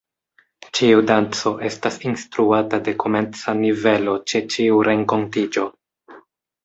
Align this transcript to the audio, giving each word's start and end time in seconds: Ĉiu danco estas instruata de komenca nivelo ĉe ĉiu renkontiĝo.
Ĉiu 0.77 1.01
danco 1.09 1.51
estas 1.69 1.99
instruata 2.11 2.79
de 2.89 2.95
komenca 3.03 3.55
nivelo 3.61 4.19
ĉe 4.33 4.43
ĉiu 4.55 4.85
renkontiĝo. 4.89 5.69